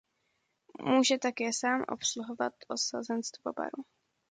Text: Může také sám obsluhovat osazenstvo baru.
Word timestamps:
Může 0.81 1.17
také 1.17 1.53
sám 1.53 1.83
obsluhovat 1.89 2.53
osazenstvo 2.67 3.53
baru. 3.53 3.83